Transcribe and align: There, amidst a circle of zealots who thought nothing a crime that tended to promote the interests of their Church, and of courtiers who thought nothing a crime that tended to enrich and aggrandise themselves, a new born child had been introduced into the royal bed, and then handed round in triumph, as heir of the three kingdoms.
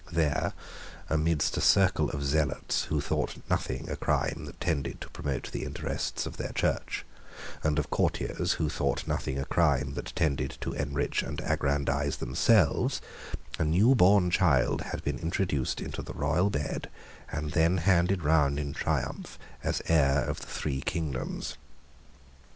There, 0.11 0.53
amidst 1.11 1.57
a 1.57 1.61
circle 1.61 2.09
of 2.09 2.23
zealots 2.25 2.85
who 2.85 3.01
thought 3.01 3.37
nothing 3.51 3.87
a 3.87 3.95
crime 3.95 4.45
that 4.47 4.59
tended 4.59 4.99
to 5.01 5.09
promote 5.11 5.51
the 5.51 5.63
interests 5.63 6.25
of 6.25 6.37
their 6.37 6.49
Church, 6.53 7.05
and 7.63 7.77
of 7.77 7.91
courtiers 7.91 8.53
who 8.53 8.67
thought 8.67 9.07
nothing 9.07 9.37
a 9.37 9.45
crime 9.45 9.93
that 9.93 10.11
tended 10.15 10.57
to 10.61 10.73
enrich 10.73 11.21
and 11.21 11.39
aggrandise 11.45 12.17
themselves, 12.17 12.99
a 13.59 13.63
new 13.63 13.93
born 13.93 14.31
child 14.31 14.81
had 14.81 15.03
been 15.03 15.19
introduced 15.19 15.79
into 15.79 16.01
the 16.01 16.13
royal 16.13 16.49
bed, 16.49 16.89
and 17.31 17.51
then 17.51 17.77
handed 17.77 18.23
round 18.23 18.57
in 18.57 18.73
triumph, 18.73 19.37
as 19.63 19.83
heir 19.87 20.23
of 20.23 20.39
the 20.39 20.47
three 20.47 20.81
kingdoms. 20.81 21.57